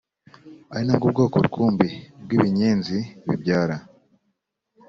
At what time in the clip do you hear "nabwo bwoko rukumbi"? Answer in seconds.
0.87-1.87